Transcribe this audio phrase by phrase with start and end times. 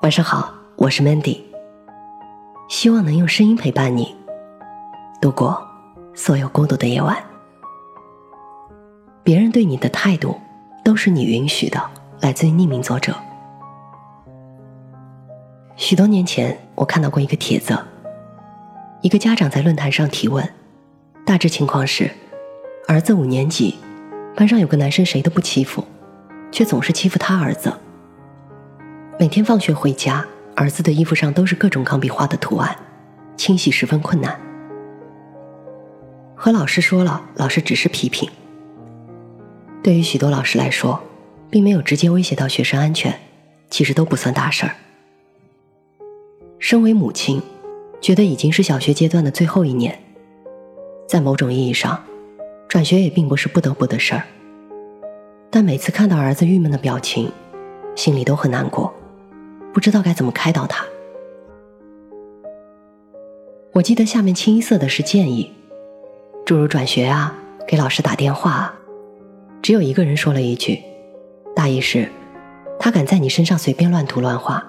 [0.00, 1.40] 晚上好，我是 Mandy，
[2.68, 4.14] 希望能用声音陪伴你
[5.20, 5.60] 度过
[6.14, 7.16] 所有孤独的夜晚。
[9.24, 10.40] 别人对你的态度
[10.84, 11.82] 都是你允许的，
[12.20, 13.12] 来自于匿名作者。
[15.74, 17.76] 许多年前，我看到过一个帖子，
[19.02, 20.48] 一个家长在论坛上提问，
[21.26, 22.08] 大致情况是：
[22.86, 23.76] 儿子五年级，
[24.36, 25.84] 班上有个男生谁都不欺负，
[26.52, 27.72] 却总是欺负他儿子。
[29.20, 30.24] 每天放学回家，
[30.54, 32.76] 儿子的衣服上都是各种钢笔画的图案，
[33.36, 34.40] 清洗十分困难。
[36.36, 38.30] 和老师说了，老师只是批评。
[39.82, 41.00] 对于许多老师来说，
[41.50, 43.12] 并没有直接威胁到学生安全，
[43.68, 44.76] 其实都不算大事儿。
[46.60, 47.42] 身为母亲，
[48.00, 50.00] 觉得已经是小学阶段的最后一年，
[51.08, 52.00] 在某种意义上，
[52.68, 54.22] 转学也并不是不得不的事儿。
[55.50, 57.32] 但每次看到儿子郁闷的表情，
[57.96, 58.94] 心里都很难过。
[59.72, 60.84] 不知道该怎么开导他。
[63.72, 65.52] 我记得下面清一色的是建议，
[66.44, 67.34] 诸如转学啊，
[67.66, 68.74] 给老师打电话。
[69.62, 70.82] 只有一个人说了一句，
[71.54, 72.08] 大意是：
[72.78, 74.64] 他敢在你身上随便乱涂乱画，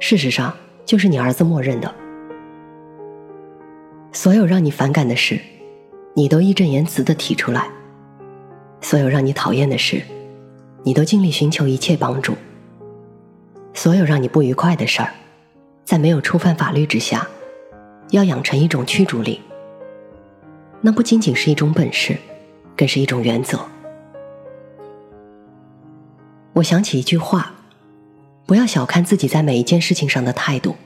[0.00, 0.52] 事实上
[0.84, 1.94] 就是你儿子默认的。
[4.12, 5.38] 所有让你反感的事，
[6.14, 7.62] 你都义正言辞的提出来；
[8.80, 10.00] 所有让你讨厌的事，
[10.82, 12.34] 你都尽力寻求一切帮助。
[13.74, 15.12] 所有让你不愉快的事儿，
[15.84, 17.26] 在没有触犯法律之下，
[18.10, 19.40] 要养成一种驱逐力。
[20.80, 22.16] 那不仅仅是一种本事，
[22.76, 23.58] 更是一种原则。
[26.52, 27.52] 我想起一句话：
[28.46, 30.76] 不要小看自己在每一件事情上的态度，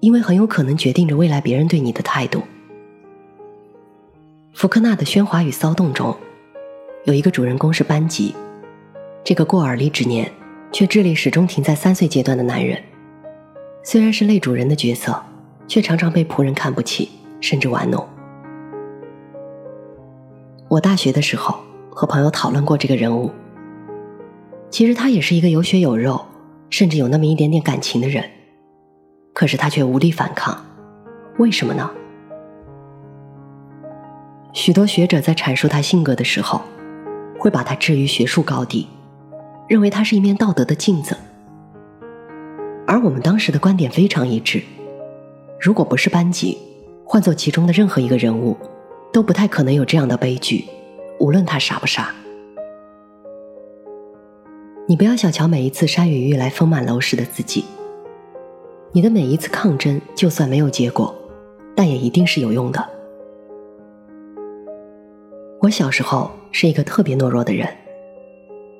[0.00, 2.42] 因为很有可能决定着未来别人对你的态度。
[4.52, 6.14] 福克纳的《喧哗与骚动》中，
[7.04, 8.34] 有一个主人公是班吉，
[9.24, 10.30] 这个过耳离之年。
[10.76, 12.78] 却智力始终停在三岁阶段的男人，
[13.82, 15.18] 虽然是类主人的角色，
[15.66, 17.08] 却常常被仆人看不起，
[17.40, 18.06] 甚至玩弄。
[20.68, 21.56] 我大学的时候
[21.88, 23.30] 和朋友讨论过这个人物。
[24.68, 26.26] 其实他也是一个有血有肉，
[26.68, 28.22] 甚至有那么一点点感情的人，
[29.32, 30.62] 可是他却无力反抗，
[31.38, 31.90] 为什么呢？
[34.52, 36.60] 许多学者在阐述他性格的时候，
[37.38, 38.86] 会把他置于学术高地。
[39.68, 41.16] 认为它是一面道德的镜子，
[42.86, 44.62] 而我们当时的观点非常一致。
[45.60, 46.56] 如果不是班级，
[47.04, 48.56] 换做其中的任何一个人物，
[49.12, 50.64] 都不太可能有这样的悲剧，
[51.18, 52.14] 无论他傻不傻。
[54.88, 57.64] 你不要小瞧每一次山雨欲来风满楼时的自己，
[58.92, 61.12] 你的每一次抗争，就算没有结果，
[61.74, 62.88] 但也一定是有用的。
[65.60, 67.68] 我小时候是一个特别懦弱的人。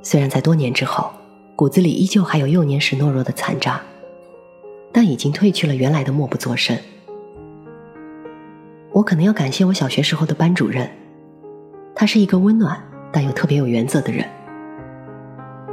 [0.09, 1.11] 虽然在多年之后，
[1.57, 3.83] 骨子里依旧还有幼年时懦弱的残渣，
[4.93, 6.79] 但已经褪去了原来的默不作声。
[8.93, 10.89] 我可能要感谢我小学时候的班主任，
[11.93, 12.81] 他是一个温暖
[13.11, 14.25] 但又特别有原则的人。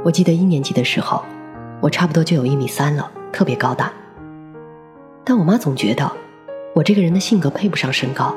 [0.04, 1.24] 我记得一年级的时候，
[1.80, 3.92] 我差不多就有一米三了，特别高大。
[5.22, 6.10] 但我妈总觉得
[6.74, 8.34] 我这个人的性格配不上身高。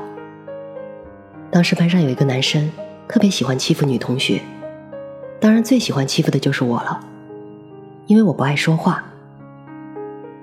[1.50, 2.72] 当时班上有一个男生
[3.08, 4.40] 特别喜欢欺负女同学。
[5.40, 7.00] 当然，最喜欢欺负的就是我了，
[8.08, 9.04] 因为我不爱说话。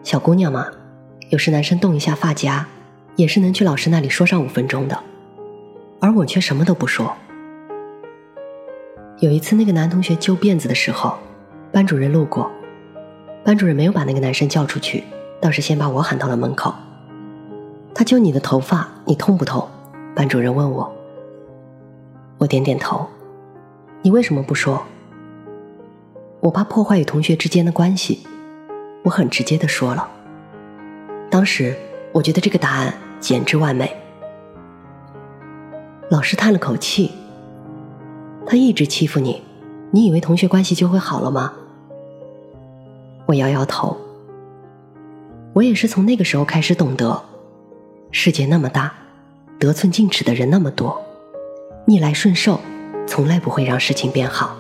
[0.03, 0.69] 小姑娘嘛，
[1.31, 2.67] 有时男生动一下发夹，
[3.17, 4.99] 也是能去老师那里说上五分钟的，
[6.01, 7.13] 而我却什么都不说。
[9.19, 11.17] 有一次，那个男同学揪辫子的时候，
[11.73, 12.51] 班主任路过，
[13.45, 15.03] 班主任没有把那个男生叫出去，
[15.41, 16.73] 倒是先把我喊到了门口。
[17.95, 19.69] 他揪你的头发，你痛不痛？
[20.15, 20.95] 班主任问我，
[22.39, 23.09] 我点点头。
[24.05, 24.83] 你为什么不说？
[26.41, 28.27] 我怕破坏与同学之间的关系，
[29.03, 30.07] 我很直接的说了。
[31.31, 31.75] 当时
[32.13, 33.97] 我觉得这个答案简直完美。
[36.11, 37.13] 老师叹了口气，
[38.45, 39.43] 他一直欺负你，
[39.91, 41.55] 你以为同学关系就会好了吗？
[43.25, 43.97] 我摇摇头。
[45.55, 47.25] 我也是从那个时候开始懂得，
[48.11, 48.93] 世界那么大，
[49.59, 51.01] 得寸进尺的人那么多，
[51.87, 52.61] 逆来顺受。
[53.07, 54.57] 从来不会让事情变好，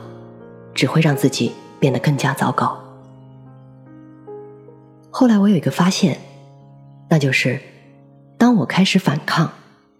[0.74, 2.78] 只会让自己变得更加糟糕。
[5.10, 6.18] 后来我有一个发现，
[7.08, 7.60] 那就是
[8.38, 9.50] 当我开始反抗，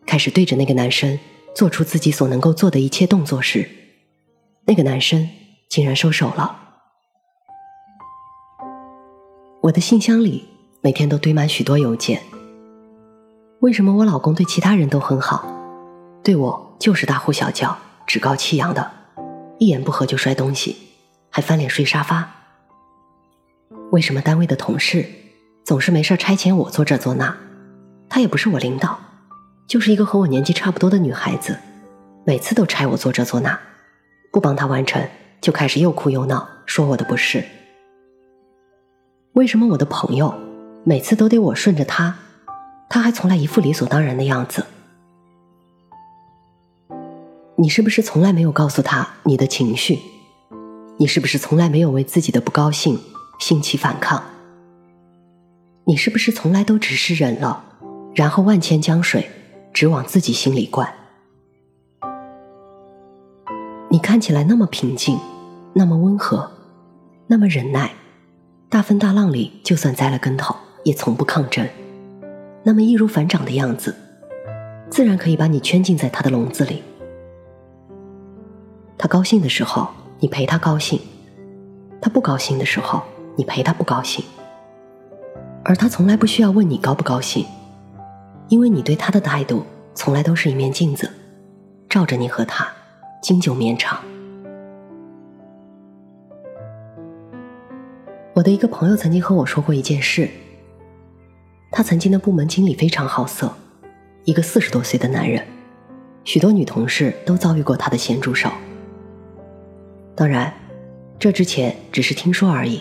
[0.07, 1.19] 开始对着那个男生
[1.55, 3.69] 做出自己所能够做的一切动作时，
[4.67, 5.29] 那个男生
[5.69, 6.61] 竟然收手了。
[9.63, 10.45] 我的信箱里
[10.83, 12.21] 每天都堆满许多邮件。
[13.61, 15.49] 为什么我老公对其他人都很好，
[16.23, 17.77] 对我就是大呼小叫？
[18.07, 18.91] 趾高气扬的，
[19.59, 20.77] 一言不合就摔东西，
[21.31, 22.31] 还翻脸睡沙发。
[23.91, 25.07] 为什么单位的同事
[25.65, 27.37] 总是没事差遣我做这做那？
[28.09, 28.99] 她也不是我领导，
[29.67, 31.59] 就是一个和我年纪差不多的女孩子，
[32.25, 33.59] 每次都差我做这做那，
[34.33, 35.03] 不帮她完成
[35.41, 37.45] 就开始又哭又闹，说我的不是。
[39.33, 40.33] 为什么我的朋友
[40.85, 42.17] 每次都得我顺着他，
[42.89, 44.65] 他还从来一副理所当然的样子？
[47.57, 50.01] 你是不是从来没有告诉他你的情绪？
[50.99, 52.99] 你是不是从来没有为自己的不高兴
[53.39, 54.21] 兴起反抗？
[55.85, 57.63] 你是不是从来都只是忍了，
[58.13, 59.31] 然后万千江水
[59.73, 60.93] 只往自己心里灌？
[63.89, 65.17] 你看起来那么平静，
[65.75, 66.51] 那么温和，
[67.29, 67.93] 那么忍耐，
[68.69, 71.69] 大风大浪里就算栽了跟头也从不抗争，
[72.65, 73.95] 那么易如反掌的样子，
[74.91, 76.83] 自然可以把你圈进在他的笼子里。
[78.97, 79.89] 他高兴的时候。
[80.21, 80.99] 你陪他高兴，
[82.01, 83.03] 他不高兴的时候，
[83.37, 84.25] 你陪他不高兴，
[85.63, 87.45] 而他从来不需要问你高不高兴，
[88.49, 91.11] 因为你对他的态度从来都是一面镜子，
[91.91, 92.67] 照着你和他
[93.21, 93.99] 经久绵长。
[98.33, 100.31] 我的一个朋友曾经和我说过一件事，
[101.71, 103.53] 他曾经的部门经理非常好色，
[104.25, 105.45] 一个四十多岁的男人，
[106.25, 108.49] 许多女同事都遭遇过他的咸猪手。
[110.17, 110.55] 当然，
[111.19, 112.81] 这之前只是听说而已。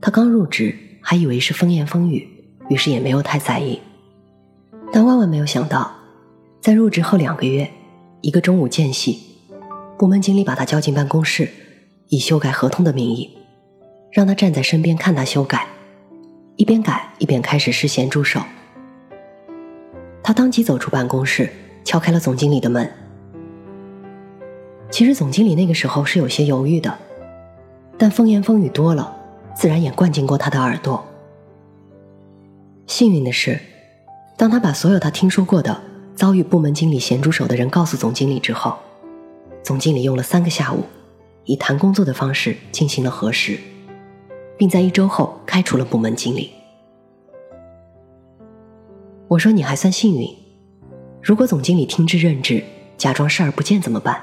[0.00, 2.28] 他刚入职，还以为是风言风语，
[2.68, 3.80] 于是也没有太在意。
[4.92, 5.90] 但万万没有想到，
[6.60, 7.70] 在入职后两个月，
[8.20, 9.18] 一个中午间隙，
[9.98, 11.48] 部门经理把他叫进办公室，
[12.08, 13.38] 以修改合同的名义，
[14.12, 15.66] 让他站在身边看他修改，
[16.56, 18.40] 一边改一边开始施咸猪手。
[20.22, 21.50] 他当即走出办公室，
[21.84, 22.90] 敲开了总经理的门。
[24.90, 26.98] 其实总经理那个时候是有些犹豫的，
[27.96, 29.16] 但风言风语多了，
[29.54, 31.04] 自然也灌进过他的耳朵。
[32.86, 33.60] 幸运的是，
[34.36, 35.80] 当他把所有他听说过的
[36.16, 38.76] 遭遇部门经理咸猪手的人告诉总经理之后，
[39.62, 40.82] 总经理用了三个下午，
[41.44, 43.58] 以谈工作的方式进行了核实，
[44.58, 46.50] 并在一周后开除了部门经理。
[49.28, 50.28] 我说你还算幸运，
[51.22, 52.64] 如果总经理听之任之，
[52.98, 54.20] 假装视而不见怎么办？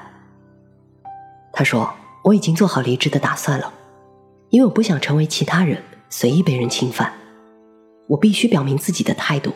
[1.58, 3.74] 他说：“我已经做好离职的打算了，
[4.50, 7.12] 因为我不想成为其他人随意被人侵犯。
[8.06, 9.54] 我必须表明自己的态度。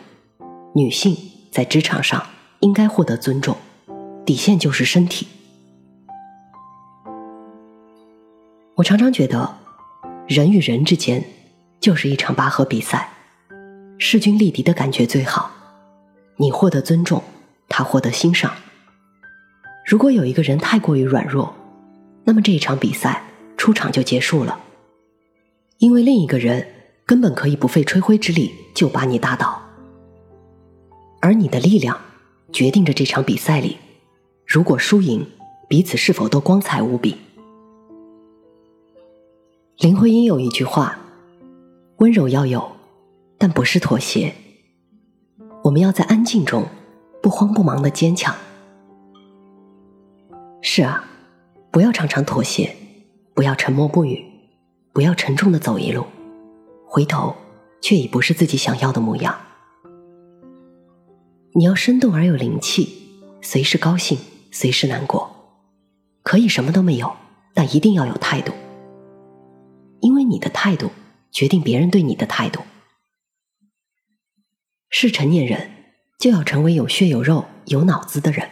[0.75, 1.15] 女性
[1.49, 2.21] 在职场上
[2.59, 3.55] 应该获得尊重，
[4.25, 5.25] 底线就是身体。
[8.75, 9.55] 我常常觉得，
[10.27, 11.23] 人与人之间
[11.79, 13.13] 就是一场拔河比赛，
[13.97, 15.51] 势均力敌的感觉最好。
[16.35, 17.23] 你获得尊重，
[17.69, 18.51] 他获得欣赏。
[19.85, 21.55] 如果有一个人太过于软弱，”
[22.25, 23.23] 那么这一场比赛
[23.57, 24.59] 出场就结束了，
[25.77, 26.65] 因为另一个人
[27.05, 29.61] 根本可以不费吹灰之力就把你打倒，
[31.21, 31.99] 而你的力量
[32.51, 33.77] 决定着这场比赛里，
[34.47, 35.27] 如果输赢，
[35.67, 37.17] 彼此是否都光彩无比。
[39.79, 40.97] 林徽因有一句话
[41.99, 42.71] ：“温柔要有，
[43.37, 44.33] 但不是妥协。
[45.63, 46.65] 我们要在安静中
[47.21, 48.33] 不慌不忙的坚强。”
[50.61, 51.09] 是啊。
[51.73, 52.75] 不要常常妥协，
[53.33, 54.23] 不要沉默不语，
[54.93, 56.05] 不要沉重的走一路，
[56.85, 57.35] 回头
[57.81, 59.35] 却已不是自己想要的模样。
[61.55, 64.19] 你要生动而有灵气，随时高兴，
[64.51, 65.27] 随时难过，
[66.21, 67.11] 可以什么都没有，
[67.55, 68.53] 但一定要有态度，
[70.01, 70.91] 因为你的态度
[71.31, 72.61] 决定别人对你的态度。
[74.91, 75.71] 是成年人，
[76.19, 78.47] 就要成为有血有肉有脑子的人，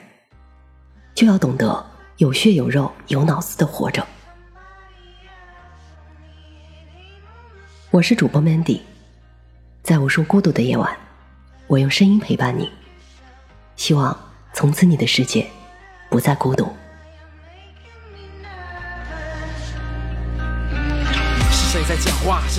[1.13, 1.90] 就要懂得。
[2.22, 4.06] 有血有肉有脑子的活着。
[7.90, 8.80] 我是主播 Mandy，
[9.82, 10.96] 在无数孤独的夜晚，
[11.66, 12.72] 我用声音陪伴你。
[13.75, 14.16] 希望
[14.54, 15.50] 从此你的世界
[16.12, 16.72] 不再孤独。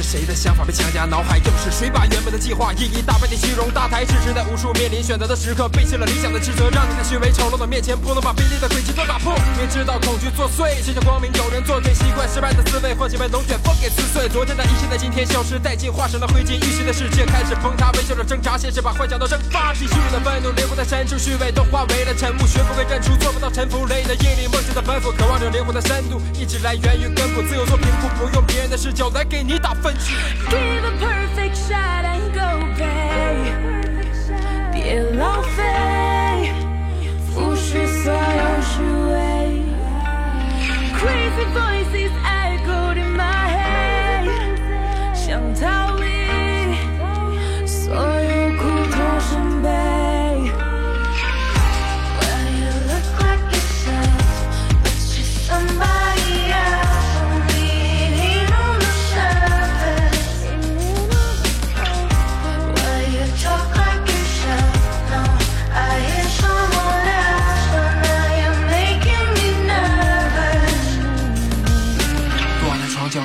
[0.03, 1.39] 谁的想法被强加脑海？
[1.39, 4.05] 又是谁把原本的计划一一打败地虚荣大台？
[4.05, 9.33] 置身在无数面临选择的时刻，背弃了理想的职责，让你在虚伪丑陋的面前，不能把卑劣的轨迹都打破。
[9.57, 11.95] 明知道恐惧作祟，谁叫光明有人作对？
[11.95, 14.29] 习惯失败的滋味，放弃被龙卷风给撕碎。
[14.29, 16.57] 昨天的一切在今天消失殆尽，化成了灰烬。
[16.57, 19.73] 预期的世界开始崩塌，微笑着挣扎，现实把幻想都蒸发。
[19.75, 23.87] 继续的愤怒灵魂在深处，虚伪都化为了沉默，学不会认输，做不到臣服。
[23.87, 29.03] 累的夜里，梦境的奔赴，渴望着灵魂的深度，一直来源于根部，自由做评估，不用别人的视角。
[29.13, 29.92] 来给你打分。
[29.92, 32.48] Give a perfect shot and go,
[32.80, 33.52] babe。
[34.72, 36.52] 别浪费，
[37.34, 38.82] 腐蚀所有虚
[39.12, 39.14] 伪。
[40.98, 42.12] Crazy voices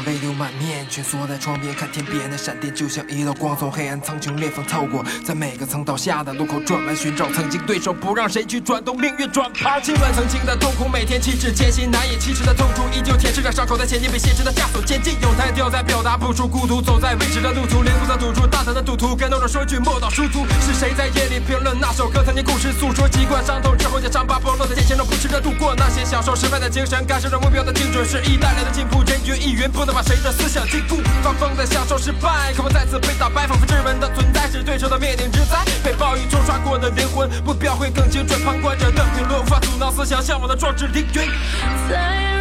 [0.05, 9.81] 泪流满面，蜷缩在窗边看天边的闪电，就像一道光从黑暗苍穹裂缝透过，在每个曾倒下的路口转弯寻找曾经对手，不让谁去转动命运转盘。
[9.81, 15.15] 亲吻曾经的痛苦，每天气质艰辛，难以启齿的痛楚依旧舔舐着伤口，在前进被现实的枷锁监禁。
[15.21, 20.45] 有台调在表达不出孤独，走在未知的路途，连路的赌注，大胆的赌徒，感动的说句莫道殊途。
[20.61, 22.23] 是谁在夜里评论那首歌？
[22.23, 24.75] 曾经故事诉说，习惯伤痛之后将伤疤剥落的
[25.27, 29.03] 试着，度过那些享受失败的精神，感受着目标的精准，是意带来的进步。
[29.03, 31.03] 人云亦云，不能把谁的思想禁锢。
[31.21, 35.65] 放风的享受失败，渴望再次被打败，仿佛质问的存在是对手的灭顶之灾。
[35.83, 38.41] 被暴雨冲刷过的灵魂，目标会更精准。
[38.41, 42.36] 旁观者的评论无法阻挠思想向往的壮志凌云。